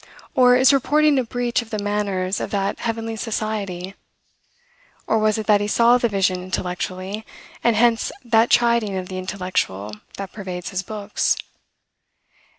or, 0.33 0.55
is 0.55 0.73
reporting 0.73 1.19
a 1.19 1.23
breach 1.23 1.61
of 1.61 1.69
the 1.69 1.77
manners 1.77 2.39
of 2.39 2.49
that 2.49 2.79
heavenly 2.79 3.15
society? 3.15 3.93
or, 5.05 5.19
was 5.19 5.37
it 5.37 5.45
that 5.45 5.61
he 5.61 5.67
saw 5.67 5.99
the 5.99 6.09
vision 6.09 6.41
intellectually, 6.43 7.23
and 7.63 7.75
hence 7.75 8.11
that 8.25 8.49
chiding 8.49 8.97
of 8.97 9.09
the 9.09 9.19
intellectual 9.19 9.91
that 10.17 10.33
pervades 10.33 10.71
his 10.71 10.81
books? 10.81 11.37